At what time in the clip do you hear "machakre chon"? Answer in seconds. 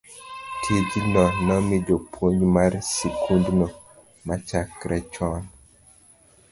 4.33-5.49